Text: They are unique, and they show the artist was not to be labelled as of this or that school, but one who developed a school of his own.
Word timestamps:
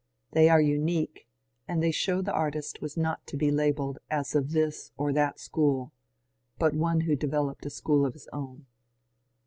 They 0.31 0.49
are 0.49 0.59
unique, 0.59 1.29
and 1.67 1.83
they 1.83 1.91
show 1.91 2.23
the 2.23 2.33
artist 2.33 2.81
was 2.81 2.97
not 2.97 3.27
to 3.27 3.37
be 3.37 3.51
labelled 3.51 3.99
as 4.09 4.33
of 4.33 4.51
this 4.51 4.91
or 4.97 5.13
that 5.13 5.39
school, 5.39 5.91
but 6.57 6.73
one 6.73 7.01
who 7.01 7.15
developed 7.15 7.67
a 7.67 7.69
school 7.69 8.03
of 8.03 8.13
his 8.13 8.27
own. 8.33 8.65